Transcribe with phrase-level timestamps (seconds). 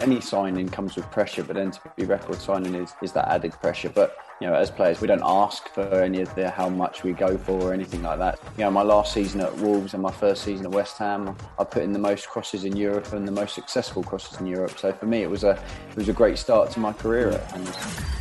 [0.00, 3.52] any signing comes with pressure, but then to be record signing is, is that added
[3.52, 3.88] pressure.
[3.88, 7.12] But you know, as players, we don't ask for any of the how much we
[7.12, 8.38] go for or anything like that.
[8.56, 11.64] You know, my last season at Wolves and my first season at West Ham, I
[11.64, 14.78] put in the most crosses in Europe and the most successful crosses in Europe.
[14.78, 15.52] So for me, it was a
[15.90, 18.19] it was a great start to my career at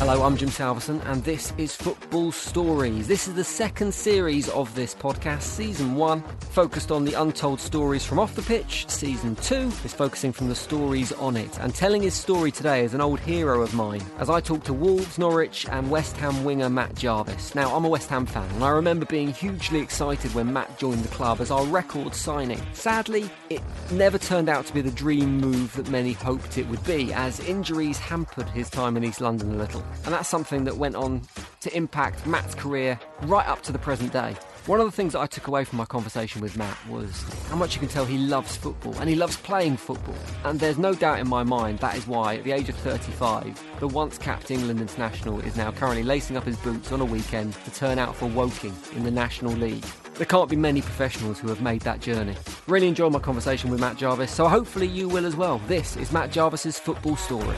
[0.00, 3.06] Hello, I'm Jim Salveson, and this is Football Stories.
[3.06, 5.42] This is the second series of this podcast.
[5.42, 8.88] Season one focused on the untold stories from off the pitch.
[8.88, 11.58] Season two is focusing from the stories on it.
[11.60, 14.72] And telling his story today is an old hero of mine as I talk to
[14.72, 17.54] Wolves, Norwich, and West Ham winger Matt Jarvis.
[17.54, 21.04] Now, I'm a West Ham fan, and I remember being hugely excited when Matt joined
[21.04, 22.62] the club as our record signing.
[22.72, 26.82] Sadly, it never turned out to be the dream move that many hoped it would
[26.84, 29.84] be, as injuries hampered his time in East London a little.
[30.04, 31.22] And that's something that went on
[31.60, 34.34] to impact Matt's career right up to the present day.
[34.66, 37.56] One of the things that I took away from my conversation with Matt was how
[37.56, 40.14] much you can tell he loves football and he loves playing football.
[40.44, 43.80] And there's no doubt in my mind that is why, at the age of 35,
[43.80, 47.54] the once capped England international is now currently lacing up his boots on a weekend
[47.64, 49.84] to turn out for Woking in the National League.
[50.14, 52.36] There can't be many professionals who have made that journey.
[52.66, 55.58] Really enjoyed my conversation with Matt Jarvis, so hopefully you will as well.
[55.66, 57.56] This is Matt Jarvis's football story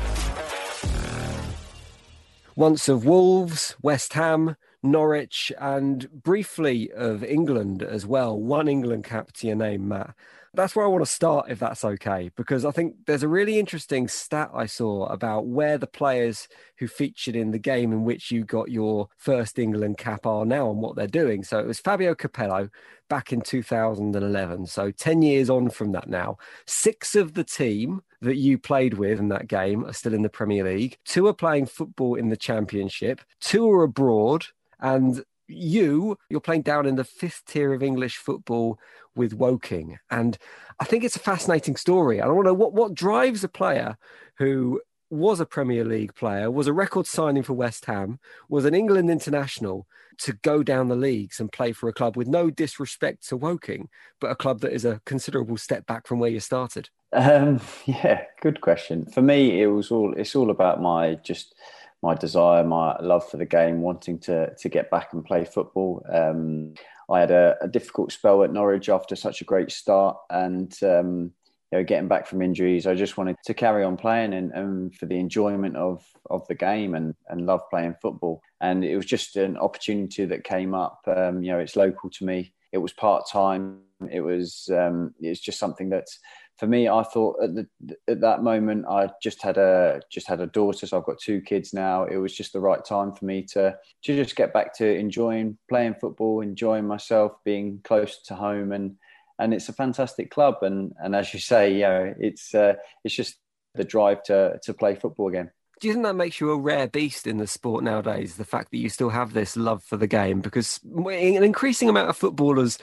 [2.54, 8.38] once of Wolves, West Ham, Norwich, and briefly of England as well.
[8.38, 10.14] One England cap to your name, Matt.
[10.54, 13.58] That's where I want to start, if that's okay, because I think there's a really
[13.58, 16.46] interesting stat I saw about where the players
[16.78, 20.70] who featured in the game in which you got your first England cap are now
[20.70, 21.42] and what they're doing.
[21.42, 22.68] So it was Fabio Capello
[23.08, 24.66] back in 2011.
[24.66, 26.36] So 10 years on from that now.
[26.66, 30.28] Six of the team that you played with in that game are still in the
[30.28, 30.98] Premier League.
[31.06, 33.22] Two are playing football in the Championship.
[33.40, 34.44] Two are abroad.
[34.80, 38.78] And you, you're playing down in the fifth tier of English football
[39.14, 39.98] with Woking.
[40.10, 40.38] And
[40.80, 42.20] I think it's a fascinating story.
[42.20, 43.96] I don't know what, what drives a player
[44.38, 48.74] who was a Premier League player, was a record signing for West Ham, was an
[48.74, 49.86] England international
[50.18, 53.90] to go down the leagues and play for a club with no disrespect to Woking,
[54.20, 56.88] but a club that is a considerable step back from where you started.
[57.12, 59.04] Um, yeah, good question.
[59.04, 60.14] For me, it was all.
[60.16, 61.54] It's all about my just
[62.02, 66.04] my desire, my love for the game, wanting to to get back and play football.
[66.12, 66.74] Um,
[67.10, 71.32] I had a, a, difficult spell at Norwich after such a great start, and um,
[71.70, 74.94] you know, getting back from injuries, I just wanted to carry on playing and, and
[74.94, 78.42] for the enjoyment of of the game and and love playing football.
[78.60, 81.00] And it was just an opportunity that came up.
[81.06, 82.52] Um, you know, it's local to me.
[82.72, 83.80] It was part time.
[84.10, 86.18] It was um, it's just something that's
[86.58, 87.66] for me, I thought at, the,
[88.08, 91.40] at that moment I just had a just had a daughter, so I've got two
[91.40, 92.04] kids now.
[92.04, 95.58] It was just the right time for me to to just get back to enjoying
[95.68, 98.96] playing football, enjoying myself, being close to home, and
[99.38, 100.56] and it's a fantastic club.
[100.62, 102.74] And and as you say, you know, it's uh,
[103.04, 103.36] it's just
[103.74, 105.50] the drive to to play football again.
[105.80, 108.36] Do you think that makes you a rare beast in the sport nowadays?
[108.36, 112.08] The fact that you still have this love for the game, because an increasing amount
[112.08, 112.78] of footballers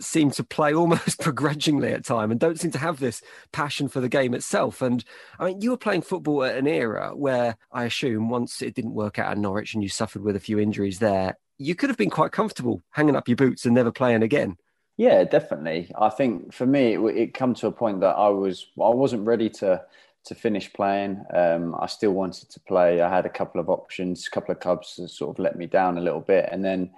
[0.00, 3.22] seem to play almost begrudgingly at time and don't seem to have this
[3.52, 4.82] passion for the game itself.
[4.82, 5.04] And
[5.38, 8.94] I mean, you were playing football at an era where I assume once it didn't
[8.94, 11.96] work out at Norwich and you suffered with a few injuries there, you could have
[11.96, 14.56] been quite comfortable hanging up your boots and never playing again.
[14.96, 15.90] Yeah, definitely.
[15.98, 19.26] I think for me, it, it come to a point that I was I wasn't
[19.26, 19.82] ready to
[20.26, 21.22] to finish playing.
[21.32, 23.00] Um, I still wanted to play.
[23.00, 25.66] I had a couple of options, a couple of clubs that sort of let me
[25.66, 26.90] down a little bit, and then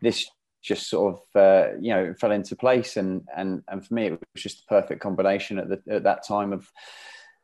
[0.00, 0.30] this
[0.64, 2.96] just sort of uh, you know fell into place.
[2.96, 6.26] And and and for me it was just the perfect combination at the at that
[6.26, 6.70] time of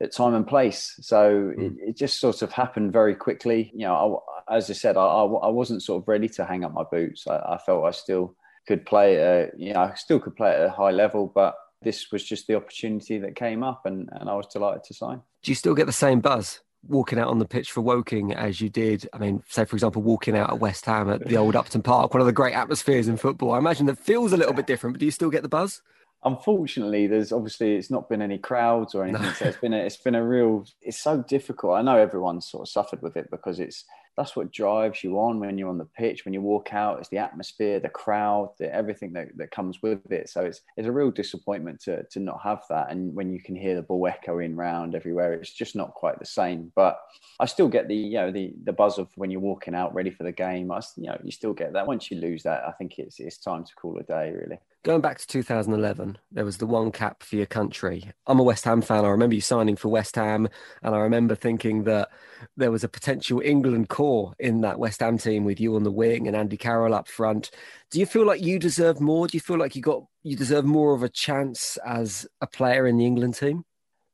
[0.02, 0.96] at time and place.
[1.02, 1.60] So mm.
[1.60, 3.70] it, it, just sort of happened very quickly.
[3.74, 6.72] You know I, as i said I, I wasn't sort of ready to hang up
[6.72, 7.26] my boots.
[7.26, 8.34] I, I felt i still
[8.66, 12.12] could play at, you know i still could play at a high level but this
[12.12, 15.20] was just the opportunity that came up and, and i was delighted to sign.
[15.42, 18.60] Do you still get the same buzz walking out on the pitch for Woking as
[18.60, 21.56] you did, I mean, say for example, walking out at West Ham at the old
[21.56, 23.52] Upton Park, one of the great atmospheres in football.
[23.52, 25.82] I imagine that feels a little bit different, but do you still get the buzz?
[26.22, 29.22] Unfortunately, there's obviously it's not been any crowds or anything.
[29.22, 29.32] No.
[29.32, 30.66] So it's been a, it's been a real.
[30.82, 31.78] It's so difficult.
[31.78, 33.84] I know everyone's sort of suffered with it because it's
[34.16, 36.24] that's what drives you on when you're on the pitch.
[36.24, 40.10] When you walk out it's the atmosphere the crowd the, everything that, that comes with
[40.10, 40.28] it.
[40.28, 42.90] So it's it's a real disappointment to to not have that.
[42.90, 46.26] And when you can hear the ball echoing round everywhere it's just not quite the
[46.26, 46.72] same.
[46.74, 46.98] But
[47.38, 50.10] i still get the you know the the buzz of when you're walking out ready
[50.10, 50.70] for the game.
[50.70, 51.86] I, you know you still get that.
[51.86, 55.02] Once you lose that i think it's it's time to call a day really Going
[55.02, 58.10] back to 2011, there was the one cap for your country.
[58.26, 59.04] I'm a West Ham fan.
[59.04, 60.48] I remember you signing for West Ham,
[60.82, 62.08] and I remember thinking that
[62.56, 65.92] there was a potential England core in that West Ham team with you on the
[65.92, 67.50] wing and Andy Carroll up front.
[67.90, 69.26] Do you feel like you deserve more?
[69.26, 72.86] Do you feel like you got you deserve more of a chance as a player
[72.86, 73.66] in the England team?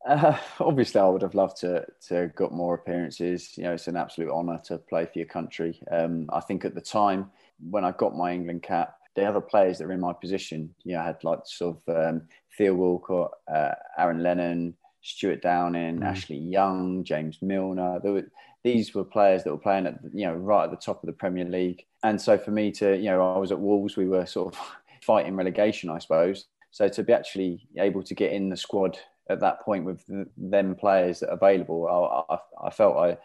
[0.05, 3.57] Uh, obviously, I would have loved to to got more appearances.
[3.57, 5.81] You know, it's an absolute honour to play for your country.
[5.93, 7.31] Um, I think at the time
[7.71, 10.95] when I got my England cap, the other players that were in my position, you
[10.95, 12.23] know, I had like sort of um,
[12.57, 16.05] Theo Walcott, uh, Aaron Lennon, Stuart Downing, mm.
[16.05, 17.99] Ashley Young, James Milner.
[18.01, 18.27] Were,
[18.63, 21.13] these were players that were playing at you know right at the top of the
[21.13, 21.85] Premier League.
[22.03, 24.61] And so for me to you know I was at Wolves, we were sort of
[25.03, 26.47] fighting relegation, I suppose.
[26.71, 28.99] So to be actually able to get in the squad
[29.31, 30.05] at that point with
[30.37, 31.89] them players available,
[32.29, 33.17] I, I, I felt I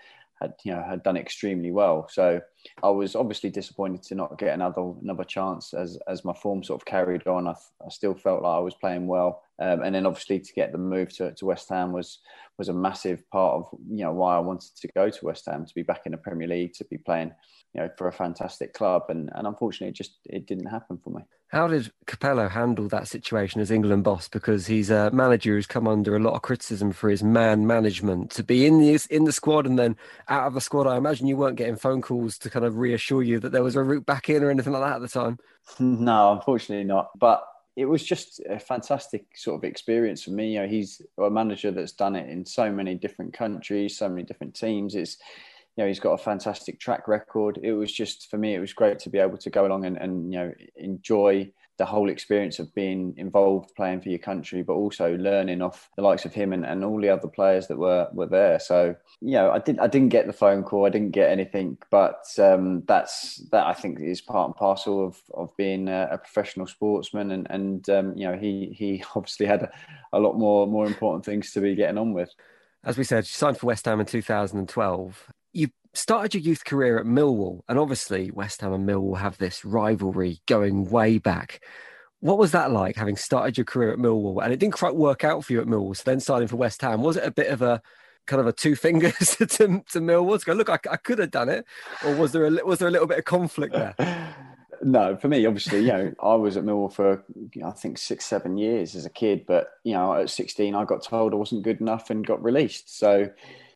[0.41, 2.07] had you know had done extremely well.
[2.09, 2.41] So
[2.83, 6.81] I was obviously disappointed to not get another another chance as as my form sort
[6.81, 7.47] of carried on.
[7.47, 10.71] I, I still felt like I was playing well, um, and then obviously to get
[10.71, 12.19] the move to, to West Ham was
[12.57, 15.65] was a massive part of you know why I wanted to go to West Ham
[15.65, 17.31] to be back in the Premier League to be playing
[17.73, 21.11] you know for a fantastic club, and and unfortunately it just it didn't happen for
[21.11, 21.21] me.
[21.51, 24.29] How did Capello handle that situation as England boss?
[24.29, 28.31] Because he's a manager who's come under a lot of criticism for his man management.
[28.31, 29.97] To be in the in the squad and then
[30.29, 33.21] out of the squad, I imagine you weren't getting phone calls to kind of reassure
[33.21, 35.39] you that there was a route back in or anything like that at the time.
[35.79, 37.09] No, unfortunately not.
[37.19, 37.45] But
[37.75, 40.53] it was just a fantastic sort of experience for me.
[40.53, 44.23] You know, he's a manager that's done it in so many different countries, so many
[44.23, 44.95] different teams.
[44.95, 45.17] It's
[45.81, 47.59] know he's got a fantastic track record.
[47.61, 49.97] It was just for me, it was great to be able to go along and,
[49.97, 51.51] and you know enjoy
[51.81, 56.03] the whole experience of being involved playing for your country, but also learning off the
[56.03, 58.59] likes of him and, and all the other players that were were there.
[58.59, 61.79] So you know, I didn't I didn't get the phone call, I didn't get anything,
[61.89, 66.17] but um, that's that I think is part and parcel of of being a, a
[66.19, 69.71] professional sportsman, and and um, you know he he obviously had a,
[70.13, 72.29] a lot more more important things to be getting on with.
[72.83, 76.99] As we said, you signed for West Ham in 2012 you started your youth career
[76.99, 81.63] at Millwall, and obviously West Ham and Millwall have this rivalry going way back.
[82.19, 85.23] What was that like having started your career at Millwall and it didn't quite work
[85.23, 85.95] out for you at Millwall?
[85.97, 87.81] So then signing for West Ham, was it a bit of a
[88.27, 91.31] kind of a two fingers to, to Millwall to go, look, I, I could have
[91.31, 91.65] done it,
[92.05, 93.95] or was there a was there a little bit of conflict there?
[94.83, 97.23] no, for me, obviously, you know, I was at Millwall for
[97.65, 101.03] I think six, seven years as a kid, but you know, at sixteen, I got
[101.03, 102.97] told I wasn't good enough and got released.
[102.97, 103.29] So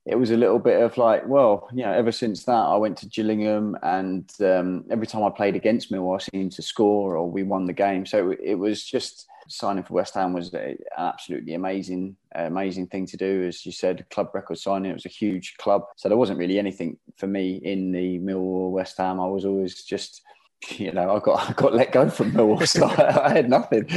[0.05, 2.97] it was a little bit of like, well, you know, ever since that, I went
[2.99, 7.29] to Gillingham, and um, every time I played against Millwall, I seemed to score or
[7.29, 8.05] we won the game.
[8.05, 13.17] So it was just signing for West Ham was an absolutely amazing, amazing thing to
[13.17, 13.45] do.
[13.47, 14.91] As you said, club record signing.
[14.91, 18.71] It was a huge club, so there wasn't really anything for me in the Millwall
[18.71, 19.19] West Ham.
[19.19, 20.21] I was always just
[20.69, 23.89] you know, I got I got let go from Millwall, so I, I had nothing.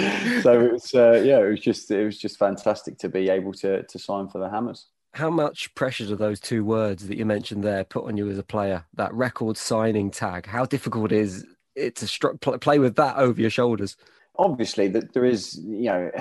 [0.43, 3.53] So it was, uh, yeah, it was just it was just fantastic to be able
[3.55, 4.87] to to sign for the Hammers
[5.19, 8.39] how much pressure do those two words that you mentioned there put on you as
[8.39, 8.85] a player?
[8.95, 10.47] That record signing tag.
[10.47, 11.45] How difficult is
[11.75, 13.97] it to stru- play with that over your shoulders?
[14.37, 16.13] Obviously, that there is, you know,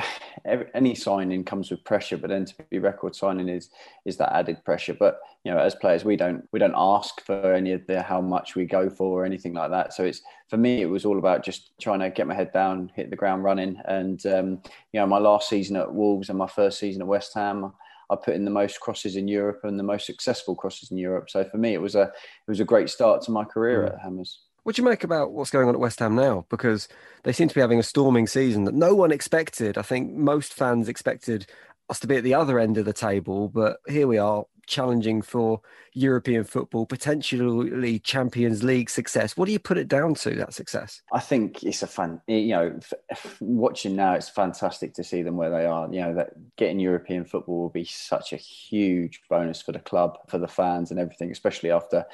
[0.73, 3.69] any signing comes with pressure, but then to be record signing is
[4.05, 4.95] is that added pressure.
[4.95, 8.19] But you know, as players, we don't we don't ask for any of the how
[8.19, 9.93] much we go for or anything like that.
[9.93, 12.91] So it's for me, it was all about just trying to get my head down,
[12.95, 14.49] hit the ground running, and um,
[14.91, 17.71] you know, my last season at Wolves and my first season at West Ham.
[18.09, 21.29] I put in the most crosses in Europe and the most successful crosses in Europe.
[21.29, 23.93] So for me, it was a it was a great start to my career mm.
[23.93, 24.41] at Hammers.
[24.63, 26.45] What do you make about what's going on at West Ham now?
[26.49, 26.89] Because
[27.23, 29.77] they seem to be having a storming season that no one expected.
[29.77, 31.47] I think most fans expected
[31.89, 35.21] us to be at the other end of the table, but here we are challenging
[35.21, 35.61] for
[35.93, 39.35] European football, potentially Champions League success.
[39.35, 41.01] What do you put it down to that success?
[41.11, 42.79] I think it's a fun, you know,
[43.39, 45.91] watching now, it's fantastic to see them where they are.
[45.91, 50.17] You know, that getting European football will be such a huge bonus for the club,
[50.27, 52.05] for the fans, and everything, especially after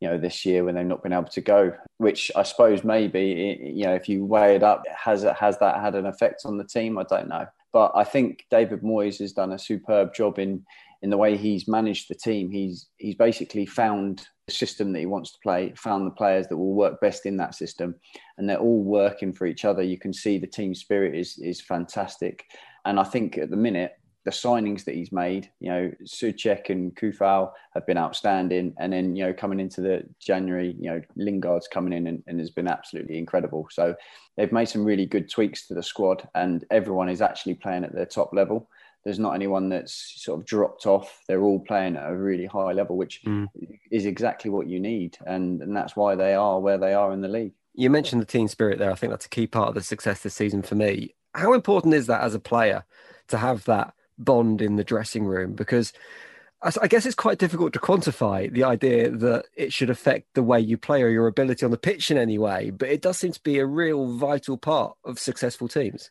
[0.00, 3.58] you know this year when they've not been able to go which i suppose maybe
[3.74, 6.56] you know if you weigh it up has it has that had an effect on
[6.56, 10.38] the team i don't know but i think david moyes has done a superb job
[10.38, 10.64] in
[11.02, 12.50] in the way he's managed the team.
[12.50, 16.56] He's he's basically found the system that he wants to play, found the players that
[16.56, 17.94] will work best in that system,
[18.36, 19.82] and they're all working for each other.
[19.82, 22.44] You can see the team spirit is is fantastic,
[22.84, 23.92] and I think at the minute
[24.28, 28.74] the signings that he's made, you know, Soucek and Coufal have been outstanding.
[28.78, 32.38] And then, you know, coming into the January, you know, Lingard's coming in and, and,
[32.38, 33.68] has been absolutely incredible.
[33.70, 33.94] So
[34.36, 37.94] they've made some really good tweaks to the squad and everyone is actually playing at
[37.94, 38.68] their top level
[39.04, 41.22] there's not anyone that's sort of dropped off.
[41.28, 43.48] They're all playing at a really high level, which mm.
[43.90, 47.20] is exactly what you need, and and that's why they are where they are in
[47.20, 47.52] the league.
[47.74, 48.90] You mentioned the team spirit there.
[48.90, 51.14] I think that's a key part of the success this season for me.
[51.34, 52.84] How important is that as a player
[53.28, 55.52] to have that bond in the dressing room?
[55.52, 55.92] Because
[56.60, 60.58] I guess it's quite difficult to quantify the idea that it should affect the way
[60.58, 63.30] you play or your ability on the pitch in any way, but it does seem
[63.30, 66.10] to be a real vital part of successful teams.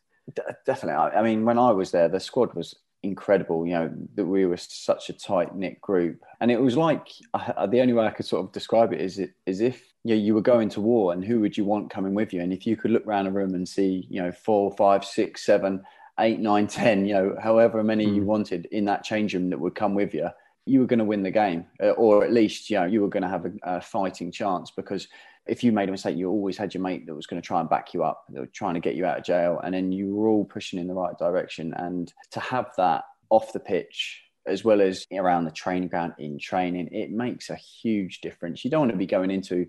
[0.65, 1.17] Definitely.
[1.17, 3.65] I mean, when I was there, the squad was incredible.
[3.65, 7.65] You know that we were such a tight knit group, and it was like uh,
[7.67, 10.21] the only way I could sort of describe it is it is if you know,
[10.21, 12.41] you were going to war, and who would you want coming with you?
[12.41, 15.45] And if you could look around a room and see, you know, four, five, six,
[15.45, 15.83] seven,
[16.19, 18.15] eight, nine, ten, you know, however many mm.
[18.15, 20.29] you wanted in that change room that would come with you,
[20.65, 23.07] you were going to win the game, uh, or at least you know you were
[23.07, 25.07] going to have a, a fighting chance because
[25.49, 27.59] if you made a mistake, you always had your mate that was going to try
[27.59, 29.91] and back you up, that was trying to get you out of jail, and then
[29.91, 31.73] you were all pushing in the right direction.
[31.75, 36.39] And to have that off the pitch as well as around the training ground in
[36.39, 38.63] training, it makes a huge difference.
[38.63, 39.67] You don't want to be going into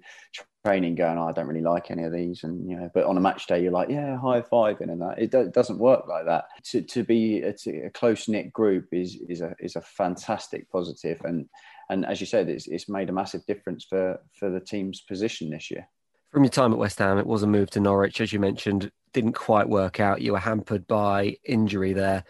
[0.65, 3.17] training going, oh, I don't really like any of these, and you know, but on
[3.17, 5.19] a match day, you're like, yeah, high five and that.
[5.19, 6.45] It, do- doesn't work like that.
[6.67, 7.55] To, to be a,
[7.87, 11.49] a close knit group is is a is a fantastic positive, and
[11.91, 15.51] and as you said, it's, it's made a massive difference for, for the team's position
[15.51, 15.89] this year.
[16.31, 18.91] From your time at West Ham, it was a move to Norwich, as you mentioned,
[19.13, 20.21] didn't quite work out.
[20.21, 22.25] You were hampered by injury there.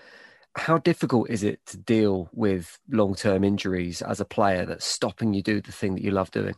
[0.54, 5.34] How difficult is it to deal with long term injuries as a player that's stopping
[5.34, 6.54] you do the thing that you love doing?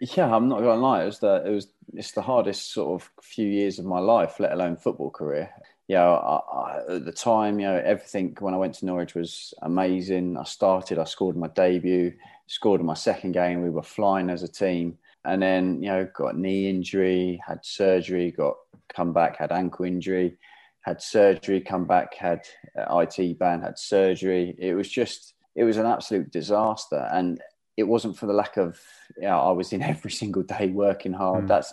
[0.00, 1.02] Yeah, I'm not going to lie.
[1.02, 4.38] It was the it was it's the hardest sort of few years of my life,
[4.38, 5.50] let alone football career
[5.86, 9.52] yeah, I, I, at the time, you know, everything when I went to Norwich was
[9.60, 10.36] amazing.
[10.38, 12.14] I started, I scored my debut,
[12.46, 13.62] scored in my second game.
[13.62, 18.30] We were flying as a team, and then you know, got knee injury, had surgery,
[18.30, 18.54] got
[18.94, 20.36] come back, had ankle injury,
[20.82, 22.42] had surgery, come back, had
[22.78, 24.54] uh, IT band, had surgery.
[24.58, 27.40] It was just, it was an absolute disaster, and
[27.76, 28.78] it wasn't for the lack of,
[29.16, 31.44] you know, I was in every single day working hard.
[31.44, 31.48] Mm.
[31.48, 31.72] That's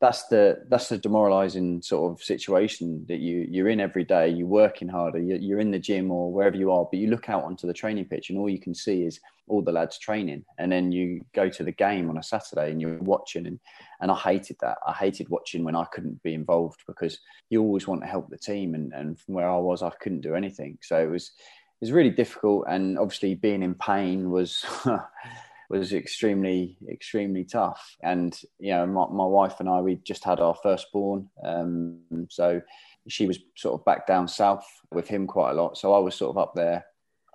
[0.00, 4.46] that's the that's the demoralizing sort of situation that you you're in every day you're
[4.46, 7.44] working harder you're, you're, in the gym or wherever you are but you look out
[7.44, 10.44] onto the training pitch and all you can see is all the lads training.
[10.58, 13.58] And then you go to the game on a saturday and you're watching and
[14.00, 14.78] and i hated that.
[14.86, 17.18] I hated watching when i couldn't be involved because
[17.50, 20.22] you always want to help the team and and from where i was i couldn't
[20.22, 20.78] do anything.
[20.80, 21.32] So it was
[21.80, 24.64] it was really difficult and obviously being in pain was
[25.70, 27.96] was extremely extremely tough.
[28.02, 31.30] And you know my, my wife and i we just had our firstborn.
[31.42, 32.60] Um, so
[33.08, 35.78] she was sort of back down south with him quite a lot.
[35.78, 36.84] So i was sort of up there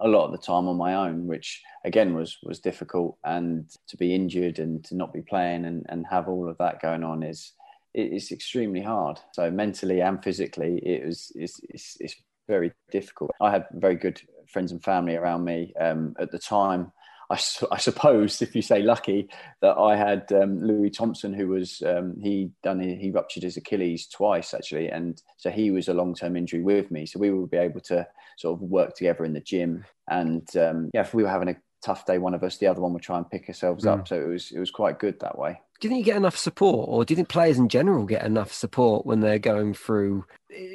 [0.02, 3.18] a lot of the time on my own which again was was difficult.
[3.24, 6.82] And to be injured and to not be playing and, and have all of that
[6.82, 7.54] going on is
[7.94, 9.18] it's extremely hard.
[9.32, 12.16] So mentally and physically it was it's, it's, it's
[12.50, 13.32] very difficult.
[13.40, 16.92] I had very good friends and family around me um, at the time
[17.30, 17.36] I,
[17.72, 19.30] I, suppose if you say lucky
[19.62, 24.08] that I had um, Louis Thompson, who was um, he done he ruptured his Achilles
[24.08, 27.06] twice actually, and so he was a long term injury with me.
[27.06, 30.92] So we would be able to sort of work together in the gym, and um,
[30.94, 31.56] yeah, we were having a
[31.86, 33.92] tough day, one of us, the other one would try and pick ourselves mm.
[33.92, 34.08] up.
[34.08, 35.62] So it was it was quite good that way.
[35.80, 38.26] Do you think you get enough support, or do you think players in general get
[38.26, 40.26] enough support when they're going through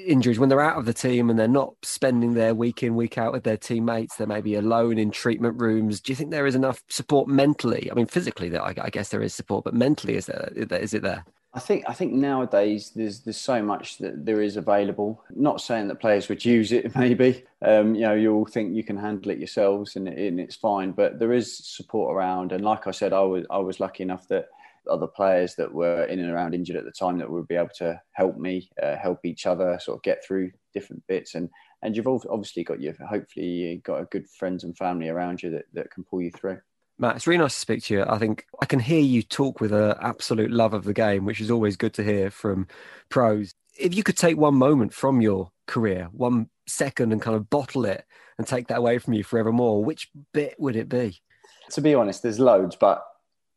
[0.06, 3.16] injuries, when they're out of the team and they're not spending their week in week
[3.16, 4.16] out with their teammates?
[4.16, 6.00] They may be alone in treatment rooms.
[6.00, 7.90] Do you think there is enough support mentally?
[7.90, 11.02] I mean, physically, I, I guess there is support, but mentally, is there is it
[11.02, 11.24] there?
[11.52, 15.24] I think I think nowadays there's there's so much that there is available.
[15.30, 17.44] Not saying that players would use it, maybe.
[17.62, 20.92] Um, you know, you all think you can handle it yourselves and, and it's fine,
[20.92, 22.52] but there is support around.
[22.52, 24.48] And like I said, I was I was lucky enough that
[24.88, 27.68] other players that were in and around injured at the time that would be able
[27.76, 31.34] to help me, uh, help each other, sort of get through different bits.
[31.34, 31.50] And
[31.82, 35.50] and you've obviously got your hopefully you got a good friends and family around you
[35.50, 36.60] that, that can pull you through.
[37.00, 38.04] Matt, it's really nice to speak to you.
[38.06, 41.40] I think I can hear you talk with an absolute love of the game, which
[41.40, 42.66] is always good to hear from
[43.08, 43.54] pros.
[43.78, 47.86] If you could take one moment from your career, one second, and kind of bottle
[47.86, 48.04] it
[48.36, 51.22] and take that away from you forevermore, which bit would it be?
[51.70, 53.02] To be honest, there's loads, but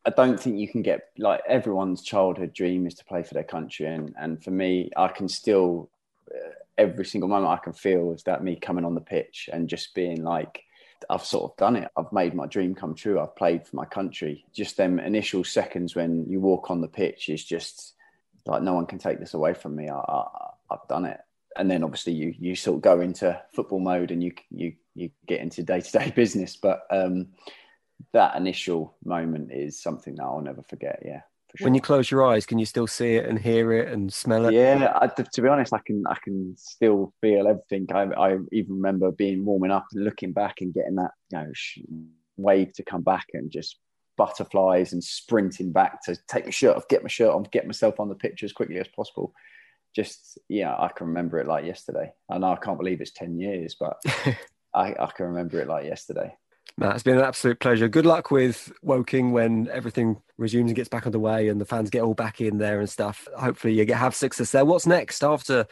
[0.05, 3.43] I don't think you can get like everyone's childhood dream is to play for their
[3.43, 5.89] country, and and for me, I can still
[6.33, 9.67] uh, every single moment I can feel is that me coming on the pitch and
[9.67, 10.63] just being like
[11.10, 11.89] I've sort of done it.
[11.98, 13.19] I've made my dream come true.
[13.19, 14.45] I've played for my country.
[14.53, 17.93] Just them initial seconds when you walk on the pitch is just
[18.45, 19.89] like no one can take this away from me.
[19.89, 21.19] I, I, I've done it.
[21.55, 25.12] And then obviously you you sort of go into football mode and you you you
[25.27, 26.55] get into day to day business.
[26.55, 27.27] But um,
[28.12, 31.03] that initial moment is something that I'll never forget.
[31.05, 31.22] Yeah.
[31.55, 31.65] Sure.
[31.65, 34.45] When you close your eyes, can you still see it and hear it and smell
[34.48, 34.53] it?
[34.53, 37.86] Yeah, I, to be honest, I can I can still feel everything.
[37.93, 42.01] I, I even remember being warming up and looking back and getting that you know
[42.38, 43.77] wave to come back and just
[44.17, 48.00] butterflies and sprinting back to take my shirt off, get my shirt on, get myself
[48.00, 49.31] on the pitch as quickly as possible.
[49.95, 52.12] Just yeah, I can remember it like yesterday.
[52.31, 54.01] I know I can't believe it's ten years, but
[54.74, 56.33] I, I can remember it like yesterday.
[56.75, 57.88] Matt, it's been an absolute pleasure.
[57.88, 62.01] Good luck with Woking when everything resumes and gets back underway and the fans get
[62.01, 63.27] all back in there and stuff.
[63.38, 64.65] Hopefully, you get have success there.
[64.65, 65.67] What's next after?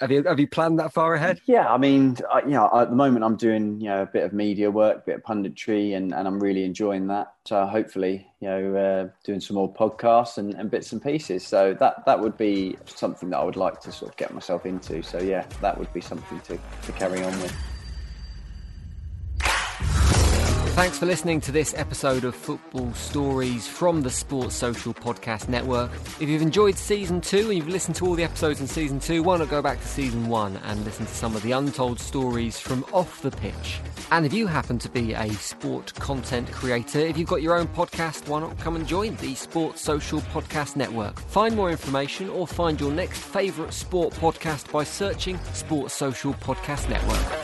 [0.00, 1.40] Have you have you planned that far ahead?
[1.46, 4.22] Yeah, I mean, I, you know, at the moment I'm doing you know a bit
[4.22, 7.34] of media work, a bit of punditry, and, and I'm really enjoying that.
[7.46, 11.44] So hopefully, you know, uh, doing some more podcasts and, and bits and pieces.
[11.44, 14.66] So that that would be something that I would like to sort of get myself
[14.66, 15.02] into.
[15.02, 17.73] So yeah, that would be something to to carry on with.
[20.74, 25.92] Thanks for listening to this episode of Football Stories from the Sports Social Podcast Network.
[26.18, 29.22] If you've enjoyed season two and you've listened to all the episodes in season two,
[29.22, 32.58] why not go back to season one and listen to some of the untold stories
[32.58, 33.78] from off the pitch?
[34.10, 37.68] And if you happen to be a sport content creator, if you've got your own
[37.68, 41.20] podcast, why not come and join the Sports Social Podcast Network?
[41.20, 46.88] Find more information or find your next favourite sport podcast by searching Sports Social Podcast
[46.90, 47.43] Network.